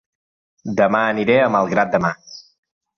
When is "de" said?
1.97-2.05